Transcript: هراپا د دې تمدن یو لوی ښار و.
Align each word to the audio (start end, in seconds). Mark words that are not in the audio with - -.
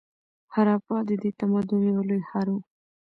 هراپا 0.53 0.97
د 1.07 1.09
دې 1.21 1.31
تمدن 1.39 1.81
یو 1.95 2.01
لوی 2.09 2.21
ښار 2.29 2.47
و. 2.53 2.57